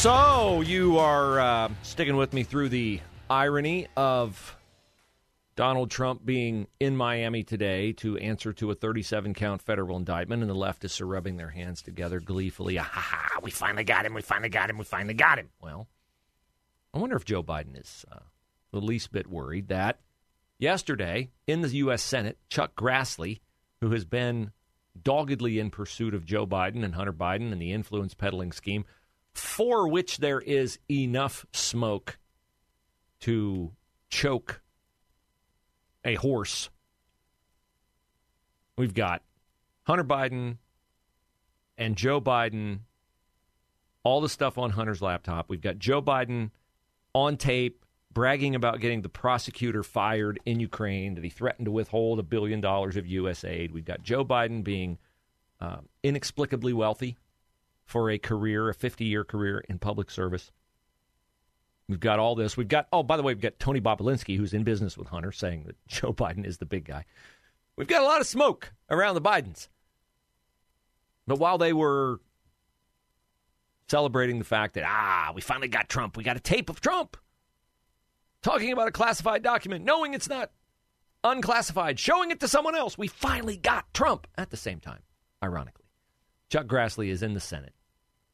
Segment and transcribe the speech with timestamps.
[0.00, 4.56] So you are uh, sticking with me through the irony of
[5.56, 10.50] Donald Trump being in Miami today to answer to a 37 count federal indictment, and
[10.50, 12.78] the leftists are rubbing their hands together gleefully.
[12.78, 15.50] Ah, ha, ha, we finally got him, we finally got him, we finally got him.
[15.60, 15.86] Well,
[16.94, 18.20] I wonder if Joe Biden is uh,
[18.72, 20.00] the least bit worried that
[20.58, 22.02] yesterday in the U.S.
[22.02, 23.40] Senate, Chuck Grassley,
[23.82, 24.52] who has been
[25.02, 28.86] doggedly in pursuit of Joe Biden and Hunter Biden and the influence peddling scheme,
[29.32, 32.18] for which there is enough smoke
[33.20, 33.72] to
[34.08, 34.62] choke
[36.04, 36.70] a horse.
[38.76, 39.22] We've got
[39.82, 40.56] Hunter Biden
[41.76, 42.80] and Joe Biden,
[44.02, 45.48] all the stuff on Hunter's laptop.
[45.48, 46.50] We've got Joe Biden
[47.14, 52.18] on tape bragging about getting the prosecutor fired in Ukraine, that he threatened to withhold
[52.18, 53.44] a billion dollars of U.S.
[53.44, 53.72] aid.
[53.72, 54.98] We've got Joe Biden being
[55.60, 57.16] uh, inexplicably wealthy
[57.90, 60.52] for a career, a 50 year career in public service.
[61.88, 62.56] We've got all this.
[62.56, 65.32] We've got, oh, by the way, we've got Tony Bobulinski, who's in business with Hunter,
[65.32, 67.04] saying that Joe Biden is the big guy.
[67.76, 69.68] We've got a lot of smoke around the Bidens.
[71.26, 72.20] But while they were
[73.88, 77.16] celebrating the fact that, ah, we finally got Trump, we got a tape of Trump
[78.42, 80.52] talking about a classified document, knowing it's not
[81.24, 85.02] unclassified, showing it to someone else, we finally got Trump at the same time,
[85.42, 85.86] ironically.
[86.50, 87.74] Chuck Grassley is in the Senate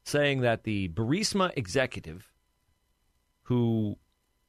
[0.07, 2.33] saying that the Burisma executive
[3.43, 3.97] who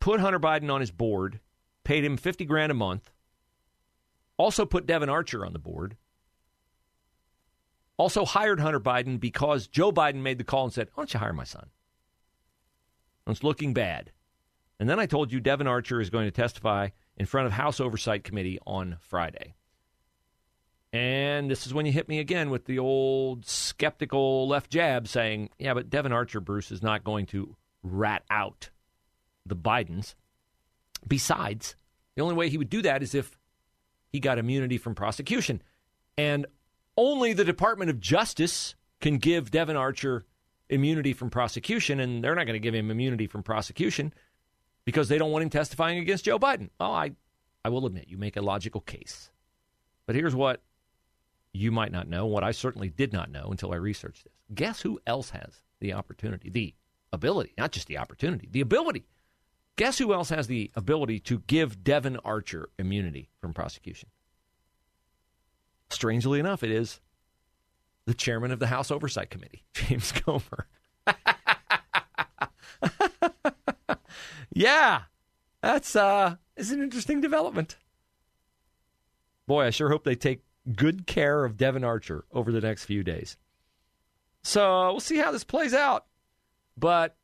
[0.01, 1.41] put Hunter Biden on his board,
[1.85, 3.11] paid him 50 grand a month,
[4.37, 5.97] also put Devon Archer on the board,
[7.97, 11.21] also hired Hunter Biden because Joe Biden made the call and said, Why don't you
[11.21, 11.71] hire my son?
[13.27, 14.13] It's looking bad.
[14.81, 17.81] And then I told you Devon Archer is going to testify in front of House
[17.81, 19.55] Oversight Committee on Friday.
[21.39, 25.51] And this is when you hit me again with the old skeptical left jab saying,
[25.57, 27.55] yeah, but Devon Archer, Bruce, is not going to
[27.85, 28.71] rat out
[29.47, 30.17] the Bidens.
[31.07, 31.77] Besides,
[32.17, 33.39] the only way he would do that is if
[34.09, 35.63] he got immunity from prosecution.
[36.17, 36.47] And
[36.97, 40.25] only the Department of Justice can give Devon Archer
[40.69, 44.13] immunity from prosecution, and they're not going to give him immunity from prosecution
[44.85, 46.71] because they don't want him testifying against Joe Biden.
[46.81, 47.13] Oh, I,
[47.65, 49.31] I will admit, you make a logical case.
[50.05, 50.63] But here's what
[51.53, 54.33] you might not know, what I certainly did not know until I researched this.
[54.55, 56.75] Guess who else has the opportunity, the
[57.13, 59.07] ability, not just the opportunity, the ability.
[59.77, 64.09] Guess who else has the ability to give Devon Archer immunity from prosecution?
[65.91, 67.01] Strangely enough, it is
[68.07, 70.67] the chairman of the House Oversight Committee, James Comer.
[74.53, 75.03] yeah,
[75.63, 77.77] that's uh, is an interesting development.
[79.47, 80.43] Boy, I sure hope they take
[80.75, 83.37] good care of Devon Archer over the next few days.
[84.43, 86.07] So we'll see how this plays out.
[86.77, 87.17] But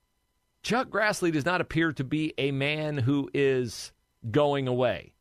[0.62, 3.92] Chuck Grassley does not appear to be a man who is
[4.30, 5.12] going away.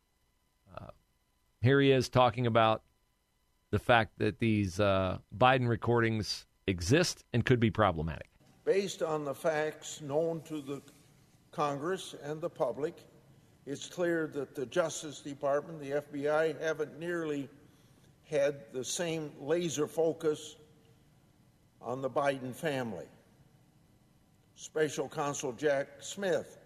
[0.76, 0.88] Uh,
[1.62, 2.82] here he is talking about
[3.70, 8.30] the fact that these uh, Biden recordings exist and could be problematic.
[8.66, 10.82] Based on the facts known to the
[11.52, 12.96] Congress and the public,
[13.66, 17.50] it's clear that the Justice Department, the FBI, haven't nearly
[18.30, 20.56] had the same laser focus
[21.82, 23.06] on the Biden family.
[24.56, 26.58] Special Counsel Jack Smith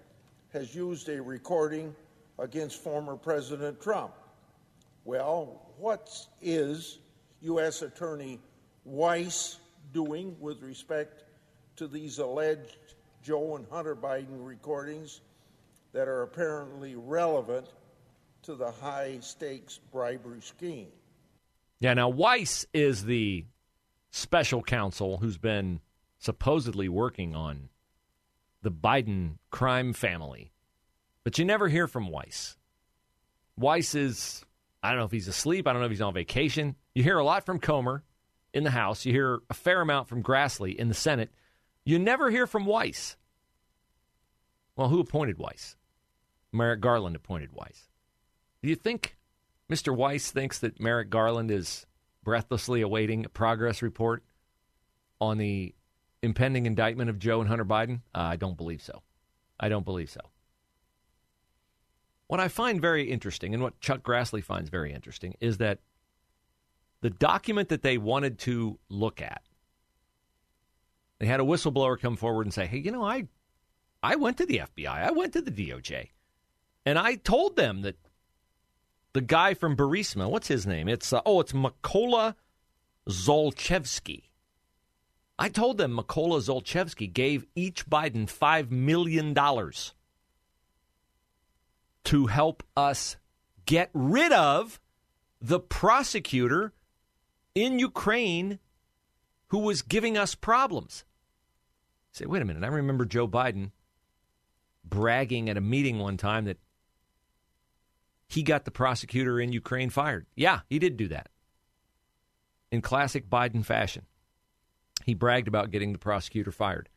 [0.54, 1.96] has used a recording
[2.40, 4.14] against former President Trump.
[5.06, 6.10] Well, what
[6.42, 7.00] is
[7.42, 7.82] U.S.
[7.82, 8.40] Attorney
[8.86, 9.60] Weiss
[9.94, 11.24] doing with respect
[11.78, 12.78] to these alleged
[13.24, 15.22] Joe and Hunter Biden recordings
[15.94, 17.68] that are apparently relevant
[18.44, 20.88] to the high stakes bribery scheme?
[21.80, 23.46] Yeah, now Weiss is the
[24.10, 25.82] special counsel who's been
[26.18, 27.70] supposedly working on
[28.64, 30.52] the Biden crime family.
[31.24, 32.58] But you never hear from Weiss.
[33.58, 34.44] Weiss is,
[34.82, 35.68] I don't know if he's asleep.
[35.68, 36.76] I don't know if he's on vacation.
[36.96, 38.04] You hear a lot from Comer
[38.54, 39.06] in the House.
[39.06, 41.32] You hear a fair amount from Grassley in the Senate.
[41.86, 43.18] You never hear from Weiss.
[44.76, 45.76] Well, who appointed Weiss?
[46.52, 47.90] Merrick Garland appointed Weiss.
[48.64, 49.17] Do you think
[49.72, 49.96] Mr.
[49.96, 51.86] Weiss thinks that Merrick Garland is
[52.24, 54.24] breathlessly awaiting a progress report
[55.20, 55.74] on the
[56.22, 58.02] impending indictment of Joe and Hunter Biden?
[58.16, 59.02] Uh, I don't believe so.
[59.60, 60.22] I don't believe so.
[62.28, 65.80] What I find very interesting, and what Chuck Grassley finds very interesting, is that
[67.02, 69.42] the document that they wanted to look at,
[71.20, 73.28] they had a whistleblower come forward and say, "Hey, you know, I,
[74.04, 76.10] I went to the FBI, I went to the DOJ,
[76.86, 77.96] and I told them that
[79.18, 80.88] the guy from Burisma, what's his name?
[80.88, 82.36] It's uh, oh, it's Mykola
[83.10, 84.26] Zlochevsky.
[85.40, 89.36] I told them Mykola Zlochevsky gave each Biden $5 million
[92.04, 93.18] to help us
[93.66, 94.80] get rid of
[95.42, 96.74] the prosecutor
[97.56, 98.60] in Ukraine
[99.48, 101.06] who was giving us problems.
[102.12, 103.72] say, wait a minute, I remember Joe Biden
[104.84, 106.58] bragging at a meeting one time that
[108.28, 110.26] he got the prosecutor in Ukraine fired.
[110.36, 111.30] Yeah, he did do that.
[112.72, 114.06] In classic Biden fashion.
[115.06, 116.90] He bragged about getting the prosecutor fired.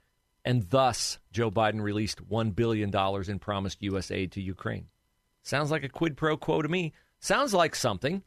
[0.44, 2.90] And thus, Joe Biden released $1 billion
[3.28, 4.10] in promised U.S.
[4.10, 4.86] aid to Ukraine.
[5.42, 6.92] Sounds like a quid pro quo to me.
[7.20, 8.22] Sounds like something.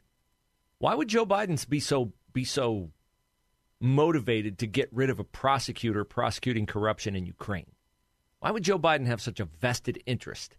[0.78, 2.90] Why would Joe Biden be so be so
[3.80, 7.70] motivated to get rid of a prosecutor prosecuting corruption in Ukraine?
[8.40, 10.56] Why would Joe Biden have such a vested interest?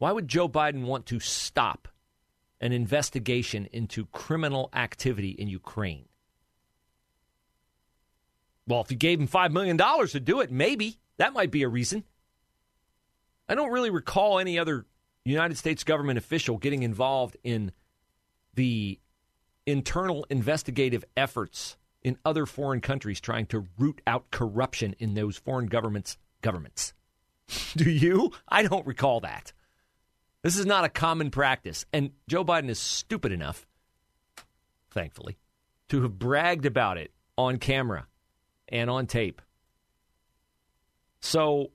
[0.00, 1.86] Why would Joe Biden want to stop
[2.58, 6.06] an investigation into criminal activity in Ukraine?
[8.66, 11.68] Well, if you gave him $5 million to do it, maybe that might be a
[11.68, 12.04] reason.
[13.46, 14.86] I don't really recall any other
[15.26, 17.70] United States government official getting involved in
[18.54, 18.98] the
[19.66, 25.66] internal investigative efforts in other foreign countries trying to root out corruption in those foreign
[25.66, 26.94] governments' governments.
[27.76, 28.32] Do you?
[28.48, 29.52] I don't recall that.
[30.42, 31.84] This is not a common practice.
[31.92, 33.66] And Joe Biden is stupid enough,
[34.90, 35.38] thankfully,
[35.88, 38.06] to have bragged about it on camera
[38.68, 39.42] and on tape.
[41.20, 41.72] So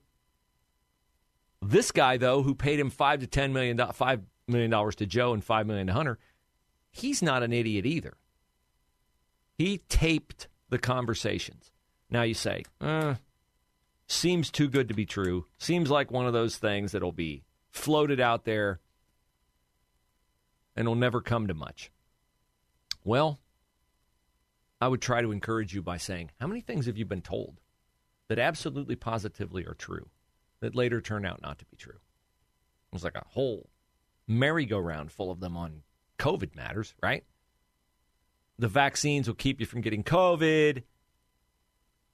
[1.62, 5.32] this guy, though, who paid him five to ten million, five million dollars to Joe
[5.32, 6.18] and five million to Hunter,
[6.90, 8.14] he's not an idiot either.
[9.56, 11.70] He taped the conversations.
[12.10, 13.14] Now you say, uh,
[14.06, 15.46] seems too good to be true.
[15.58, 17.42] Seems like one of those things that'll be
[17.76, 18.80] floated out there
[20.74, 21.90] and will never come to much.
[23.04, 23.38] Well,
[24.80, 27.60] I would try to encourage you by saying, How many things have you been told
[28.28, 30.08] that absolutely positively are true
[30.60, 31.94] that later turn out not to be true?
[31.94, 33.68] It was like a whole
[34.26, 35.82] merry-go-round full of them on
[36.18, 37.24] COVID matters, right?
[38.58, 40.82] The vaccines will keep you from getting COVID.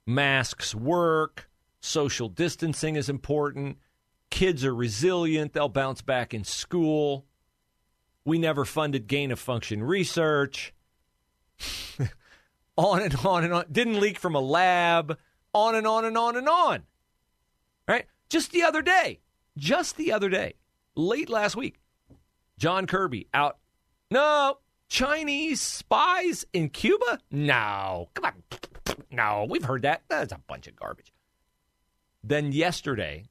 [0.07, 1.49] Masks work.
[1.81, 3.79] Social distancing is important.
[4.33, 5.53] Kids are resilient.
[5.53, 7.27] They'll bounce back in school.
[8.25, 10.73] We never funded gain of function research.
[12.79, 13.67] on and on and on.
[13.71, 15.19] Didn't leak from a lab.
[15.53, 16.85] On and on and on and on.
[17.87, 18.07] Right?
[18.31, 19.21] Just the other day,
[19.59, 20.55] just the other day,
[20.97, 21.79] late last week,
[22.57, 23.59] John Kirby out.
[24.11, 27.19] No, Chinese spies in Cuba?
[27.31, 28.09] No.
[28.15, 28.33] Come on.
[29.11, 30.05] No, we've heard that.
[30.09, 31.13] That's a bunch of garbage.
[32.25, 33.27] Then yesterday,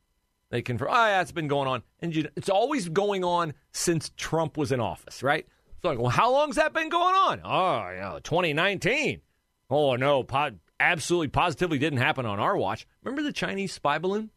[0.51, 1.81] they confirm, oh, yeah, it's been going on.
[2.01, 5.47] And you, it's always going on since Trump was in office, right?
[5.81, 7.41] So, like, well, how long's that been going on?
[7.43, 9.21] Oh, yeah, 2019.
[9.69, 12.85] Oh, no, po- absolutely positively didn't happen on our watch.
[13.01, 14.29] Remember the Chinese spy balloon?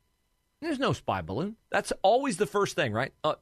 [0.62, 1.56] There's no spy balloon.
[1.70, 3.12] That's always the first thing, right?
[3.22, 3.34] Uh,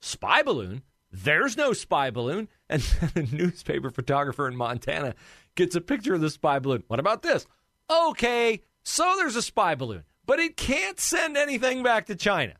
[0.00, 0.82] spy balloon?
[1.12, 2.48] There's no spy balloon.
[2.68, 2.82] And
[3.14, 5.14] a newspaper photographer in Montana
[5.54, 6.82] gets a picture of the spy balloon.
[6.88, 7.46] What about this?
[7.88, 12.54] Okay, so there's a spy balloon, but it can't send anything back to China.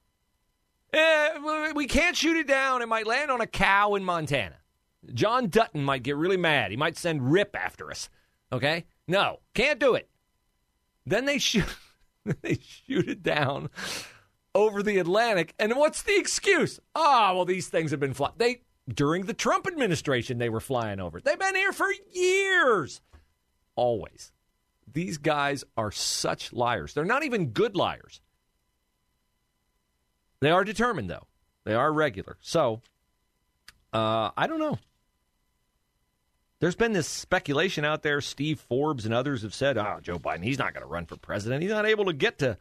[0.93, 2.81] Eh, we can't shoot it down.
[2.81, 4.57] It might land on a cow in Montana.
[5.13, 6.71] John Dutton might get really mad.
[6.71, 8.09] He might send Rip after us.
[8.53, 8.87] Okay?
[9.07, 10.09] No, can't do it.
[11.05, 11.65] Then they shoot
[12.43, 13.71] they shoot it down
[14.55, 15.55] over the Atlantic.
[15.59, 16.81] And what's the excuse?
[16.95, 18.35] Ah, oh, well, these things have been flying.
[18.39, 21.21] They during the Trump administration they were flying over.
[21.21, 23.01] They've been here for years.
[23.75, 24.33] Always.
[24.97, 26.95] These guys are such liars.
[26.95, 28.23] They're not even good liars.
[30.41, 31.27] They are determined, though.
[31.65, 32.39] They are regular.
[32.41, 32.81] So,
[33.93, 34.79] uh, I don't know.
[36.61, 38.23] There's been this speculation out there.
[38.23, 41.19] Steve Forbes and others have said, oh, Joe Biden, he's not going to run for
[41.19, 41.61] president.
[41.61, 42.57] He's not able to get to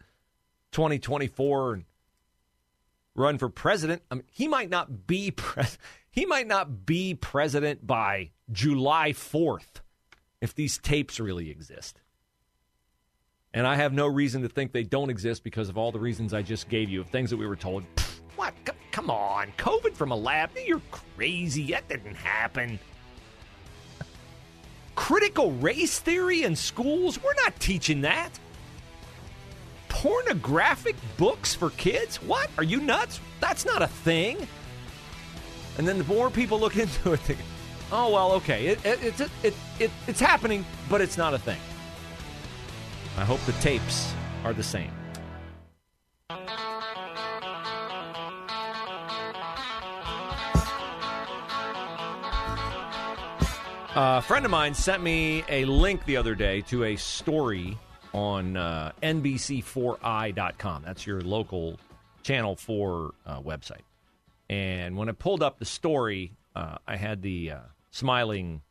[0.74, 1.86] 2024 and
[3.16, 4.02] run for president.
[4.12, 5.78] I mean, he might not be pres-
[6.12, 9.80] he might not be president by July 4th
[10.42, 12.02] if these tapes really exist.
[13.56, 16.34] And I have no reason to think they don't exist because of all the reasons
[16.34, 17.84] I just gave you of things that we were told.
[18.36, 18.54] What?
[18.92, 19.54] come on.
[19.58, 20.50] COVID from a lab?
[20.66, 21.72] You're crazy.
[21.72, 22.80] That didn't happen.
[24.96, 27.22] Critical race theory in schools?
[27.24, 28.32] We're not teaching that.
[29.88, 32.18] Pornographic books for kids?
[32.22, 32.50] What?
[32.58, 33.22] Are you nuts?
[33.40, 34.48] That's not a thing.
[35.78, 37.38] And then the more people look into it, they,
[37.92, 41.60] oh well, okay, it, it, it, it, it, it's happening, but it's not a thing.
[43.18, 44.92] I hope the tapes are the same.
[53.98, 57.78] A friend of mine sent me a link the other day to a story
[58.14, 60.84] on uh, NBC4i.com.
[60.86, 61.80] That's your local
[62.24, 63.84] Channel 4 uh, website.
[64.50, 67.60] And when I pulled up the story, uh, I had the uh,
[67.92, 68.62] smiling,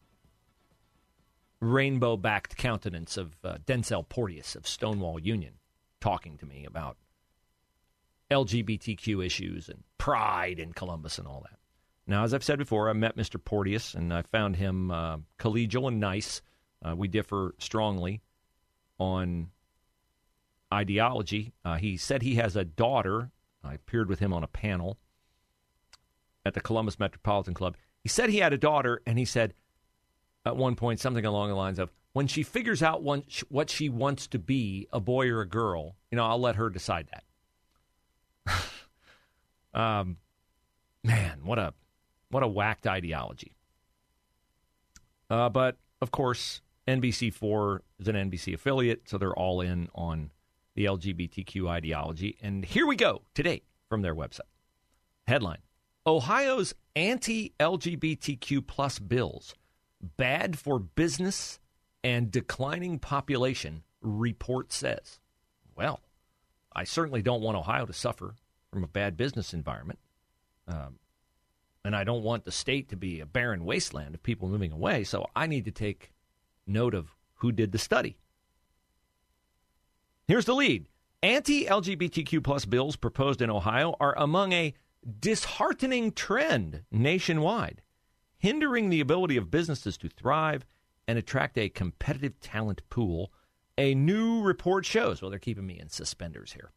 [1.64, 5.54] rainbow backed countenance of uh, Densil Porteous of Stonewall Union
[6.00, 6.97] talking to me about
[8.30, 11.59] LGBTQ issues and pride in Columbus and all that.
[12.06, 13.42] Now, as I've said before, I met Mr.
[13.42, 16.42] Porteous and I found him uh, collegial and nice.
[16.87, 18.21] Uh, we differ strongly
[18.99, 19.50] on
[20.73, 21.54] ideology.
[21.64, 23.30] Uh, he said he has a daughter.
[23.62, 24.99] I appeared with him on a panel
[26.44, 27.76] at the Columbus Metropolitan Club.
[28.02, 29.54] He said he had a daughter, and he said
[30.44, 34.26] at one point something along the lines of, when she figures out what she wants
[34.28, 37.08] to be, a boy or a girl, you know, I'll let her decide
[38.46, 38.62] that.
[39.80, 40.18] um,
[41.02, 41.74] man, what a
[42.30, 43.56] what a whacked ideology.
[45.28, 50.30] Uh, but of course, NBC4 is an NBC affiliate, so they're all in on
[50.74, 52.36] the LGBTQ ideology.
[52.42, 54.40] And here we go today from their website.
[55.26, 55.62] Headline
[56.06, 59.54] Ohio's anti LGBTQ plus bills
[60.04, 61.58] bad for business
[62.02, 65.20] and declining population, report says.
[65.76, 66.00] Well,
[66.75, 68.34] I certainly don't want Ohio to suffer
[68.73, 69.99] from a bad business environment.
[70.66, 70.99] Um,
[71.84, 75.04] and I don't want the state to be a barren wasteland of people moving away.
[75.04, 76.12] So I need to take
[76.66, 78.16] note of who did the study.
[80.26, 80.87] Here's the lead.
[81.23, 84.75] Anti LGBTQ plus bills proposed in Ohio are among a
[85.20, 87.82] disheartening trend nationwide,
[88.44, 90.66] hindering the ability of businesses to thrive
[91.08, 93.32] and attract a competitive talent pool.
[93.78, 95.22] A new report shows.
[95.22, 96.70] Well, they're keeping me in suspenders here.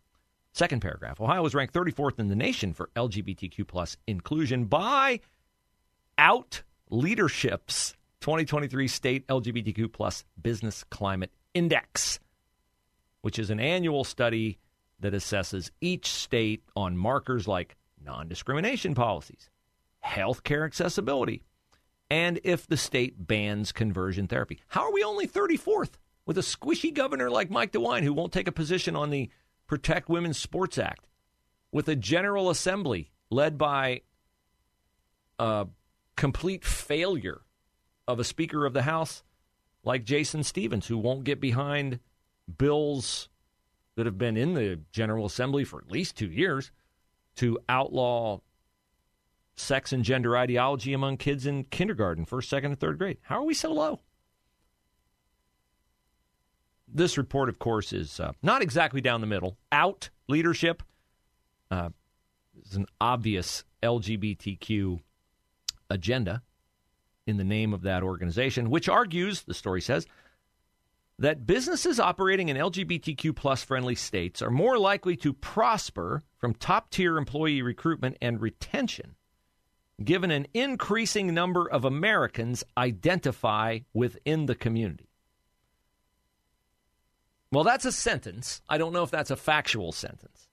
[0.54, 5.20] Second paragraph Ohio was ranked 34th in the nation for LGBTQ plus inclusion by
[6.18, 12.22] Out Leadership's 2023 State LGBTQ plus Business Climate Index,
[13.24, 14.58] which is an annual study
[15.02, 19.50] that assesses each state on markers like non discrimination policies,
[20.02, 21.44] healthcare accessibility,
[22.10, 24.60] and if the state bans conversion therapy.
[24.68, 25.92] How are we only 34th
[26.26, 29.30] with a squishy governor like Mike DeWine who won't take a position on the
[29.66, 31.08] Protect Women's Sports Act,
[31.72, 34.02] with a General Assembly led by
[35.38, 35.68] a
[36.16, 37.42] complete failure
[38.08, 39.24] of a Speaker of the House
[39.84, 42.00] like Jason Stephens, who won't get behind
[42.58, 43.30] bills
[43.96, 46.72] that have been in the General Assembly for at least two years
[47.36, 48.40] to outlaw
[49.58, 53.18] sex and gender ideology among kids in kindergarten, first, second, and third grade.
[53.22, 54.00] How are we so low?
[56.88, 59.58] This report, of course, is uh, not exactly down the middle.
[59.72, 60.84] Out leadership
[61.70, 61.90] uh,
[62.66, 65.02] is an obvious LGBTQ
[65.90, 66.44] agenda
[67.26, 70.08] in the name of that organization, which argues, the story says,
[71.20, 76.92] that businesses operating in LGBTQ plus friendly states are more likely to prosper from top
[76.92, 79.16] tier employee recruitment and retention,
[80.04, 85.10] given an increasing number of Americans identify within the community.
[87.52, 88.62] Well, that's a sentence.
[88.68, 90.48] I don't know if that's a factual sentence.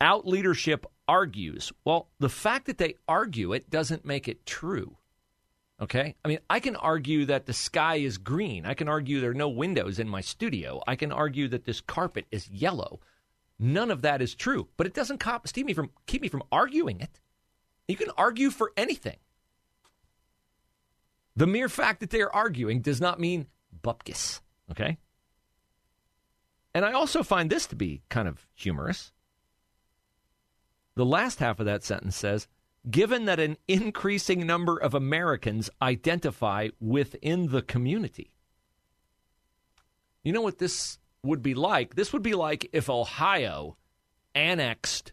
[0.00, 1.72] Out leadership argues.
[1.84, 4.96] Well, the fact that they argue it doesn't make it true.
[5.80, 6.14] Okay?
[6.24, 8.66] I mean, I can argue that the sky is green.
[8.66, 10.80] I can argue there are no windows in my studio.
[10.86, 13.00] I can argue that this carpet is yellow.
[13.58, 17.00] None of that is true, but it doesn't keep me from keep me from arguing
[17.00, 17.20] it.
[17.92, 19.18] You can argue for anything.
[21.36, 23.48] The mere fact that they are arguing does not mean
[23.82, 24.40] bupkis.
[24.70, 24.96] Okay?
[26.74, 29.12] And I also find this to be kind of humorous.
[30.94, 32.48] The last half of that sentence says,
[32.90, 38.32] given that an increasing number of Americans identify within the community.
[40.24, 41.94] You know what this would be like?
[41.94, 43.76] This would be like if Ohio
[44.34, 45.12] annexed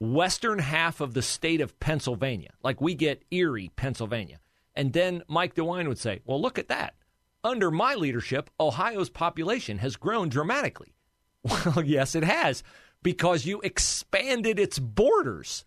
[0.00, 4.38] western half of the state of Pennsylvania, like we get Erie, Pennsylvania.
[4.76, 6.94] And then Mike DeWine would say, well, look at that.
[7.42, 10.94] Under my leadership, Ohio's population has grown dramatically.
[11.66, 12.62] Well, yes, it has.
[13.02, 15.64] because you expanded its borders.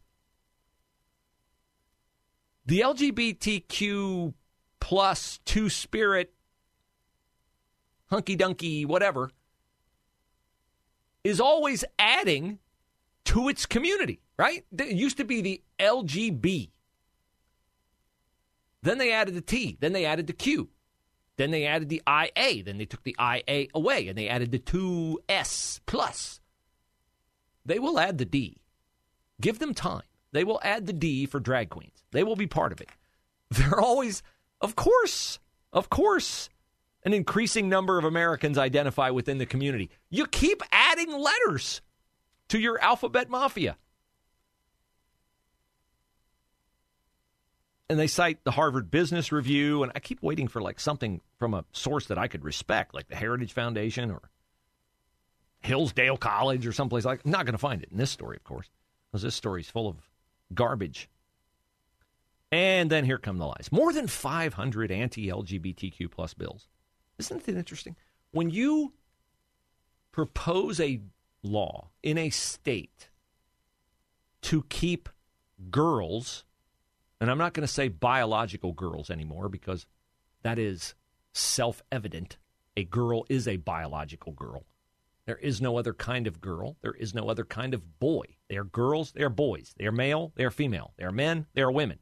[2.66, 4.34] The LGBTQ
[4.80, 6.34] plus two spirit
[8.10, 9.32] hunky dunky whatever
[11.24, 12.60] is always adding
[13.25, 14.66] to its community, right?
[14.78, 16.72] It used to be the LGB.
[18.84, 19.78] Then they added the T.
[19.80, 20.70] Then they added the Q.
[21.38, 22.63] Then they added the IA.
[22.63, 26.40] Then they took the IA away and they added the 2S plus.
[27.66, 28.58] They will add the D.
[29.40, 30.04] Give them time.
[30.32, 32.04] They will add the D for drag queens.
[32.12, 32.90] They will be part of it.
[33.51, 34.24] They're always,
[34.62, 35.40] of course,
[35.74, 36.50] of course,
[37.04, 39.90] an increasing number of Americans identify within the community.
[40.10, 41.82] You keep adding letters
[42.51, 43.77] to your alphabet mafia.
[47.89, 51.53] And they cite the Harvard Business Review, and I keep waiting for like something from
[51.53, 54.22] a source that I could respect, like the Heritage Foundation or
[55.62, 57.22] Hillsdale College or someplace like.
[57.24, 58.70] I'm not going to find it in this story, of course,
[59.12, 59.96] because this story is full of
[60.53, 61.10] garbage.
[62.51, 63.70] And then here come the lies.
[63.72, 66.67] More than 500 anti-LGBTQ plus bills.
[67.17, 67.96] Isn't it interesting?
[68.31, 68.91] When you
[70.12, 71.00] propose a
[71.43, 73.10] law in a state
[74.41, 75.10] to keep
[75.69, 76.45] girls
[77.21, 79.86] and I'm not going to say biological girls anymore because
[80.41, 80.95] that is
[81.33, 82.38] self evident.
[82.75, 84.65] A girl is a biological girl.
[85.27, 86.77] There is no other kind of girl.
[86.81, 88.24] There is no other kind of boy.
[88.50, 89.75] They are girls, they are boys.
[89.77, 90.93] They are male, they are female.
[90.98, 92.00] They are men, they are women.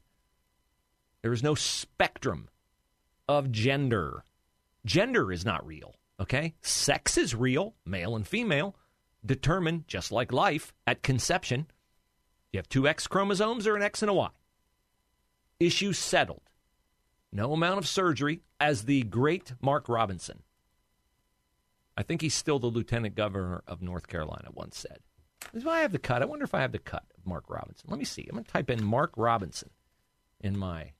[1.20, 2.48] There is no spectrum
[3.28, 4.24] of gender.
[4.86, 6.54] Gender is not real, okay?
[6.62, 8.74] Sex is real, male and female,
[9.24, 11.66] determined just like life at conception.
[12.52, 14.28] You have two X chromosomes or an X and a Y
[15.60, 16.40] issue settled.
[17.30, 20.42] No amount of surgery, as the great Mark Robinson.
[21.96, 24.98] I think he's still the lieutenant governor of North Carolina once said.
[25.54, 26.22] Is why I have the cut.
[26.22, 27.88] I wonder if I have the cut of Mark Robinson.
[27.88, 28.26] Let me see.
[28.28, 29.70] I'm going to type in Mark Robinson
[30.40, 30.92] in my.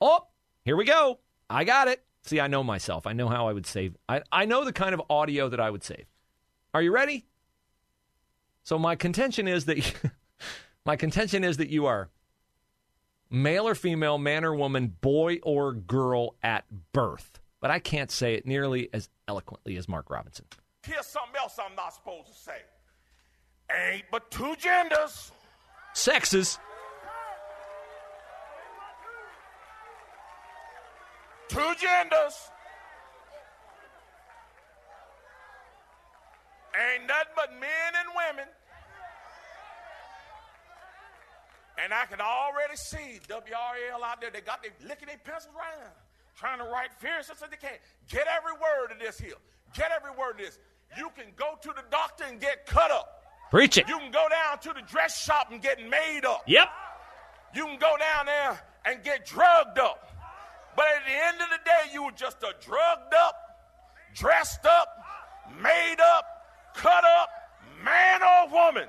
[0.00, 0.26] Oh,
[0.64, 1.20] here we go.
[1.48, 2.02] I got it.
[2.22, 3.06] See, I know myself.
[3.06, 3.96] I know how I would save.
[4.08, 6.06] I, I know the kind of audio that I would save.
[6.72, 7.26] Are you ready?
[8.62, 10.10] So my contention is that you,
[10.86, 12.08] my contention is that you are
[13.30, 17.40] male or female, man or woman, boy or girl at birth.
[17.60, 20.46] But I can't say it nearly as eloquently as Mark Robinson.
[20.86, 22.62] Here's something else I'm not supposed to say.
[23.92, 25.32] Ain't but two genders.
[25.92, 26.58] Sexes.
[31.48, 32.50] Two genders.
[36.80, 38.48] Ain't nothing but men and women.
[41.82, 44.30] And I can already see WRAL out there.
[44.30, 45.92] They got they licking their pencils right now,
[46.36, 47.76] trying to write fierce as they can.
[48.08, 49.38] Get every word of this here.
[49.74, 50.58] Get every word of this.
[50.96, 53.24] You can go to the doctor and get cut up.
[53.50, 53.88] Preach it.
[53.88, 56.42] You can go down to the dress shop and get made up.
[56.46, 56.68] Yep.
[57.54, 60.06] You can go down there and get drugged up.
[60.76, 63.34] But at the end of the day, you were just a drugged up,
[64.14, 64.88] dressed up,
[65.60, 66.24] made up,
[66.74, 67.28] cut up
[67.84, 68.88] man or woman.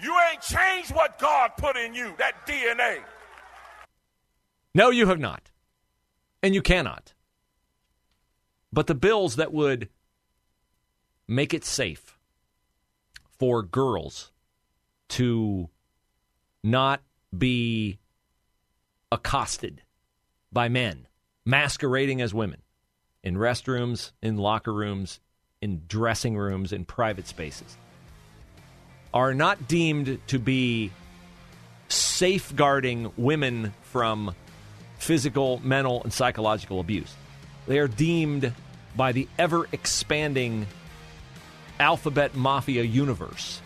[0.00, 2.98] You ain't changed what God put in you, that DNA.
[4.74, 5.50] No, you have not.
[6.42, 7.14] And you cannot.
[8.72, 9.88] But the bills that would
[11.28, 12.18] make it safe
[13.38, 14.32] for girls
[15.10, 15.70] to
[16.62, 17.02] not
[17.36, 17.98] be
[19.12, 19.82] accosted
[20.52, 21.06] by men
[21.44, 22.62] masquerading as women
[23.22, 25.20] in restrooms, in locker rooms,
[25.64, 27.78] in dressing rooms, in private spaces
[29.14, 30.90] are not deemed to be
[31.88, 34.34] safeguarding women from
[34.98, 37.14] physical, mental, and psychological abuse.
[37.66, 38.52] They are deemed
[38.94, 40.66] by the ever expanding
[41.80, 43.62] alphabet mafia universe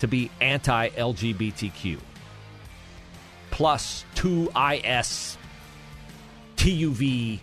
[0.00, 1.98] to be anti LGBTQ.
[3.50, 5.36] Plus 2IS,
[6.56, 7.40] TUV,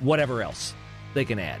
[0.00, 0.74] whatever else
[1.14, 1.60] they can add.